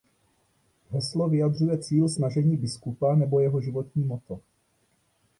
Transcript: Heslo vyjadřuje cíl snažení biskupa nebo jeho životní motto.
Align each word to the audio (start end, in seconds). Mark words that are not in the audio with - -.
Heslo 0.91 1.27
vyjadřuje 1.29 1.77
cíl 1.77 2.09
snažení 2.09 2.57
biskupa 2.57 3.15
nebo 3.15 3.39
jeho 3.39 3.61
životní 3.61 4.03
motto. 4.03 4.39